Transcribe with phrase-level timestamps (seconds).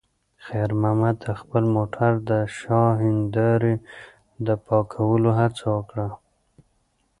[0.45, 3.73] خیر محمد د خپل موټر د شا د هیندارې
[4.45, 6.07] د پاکولو هڅه وکړه.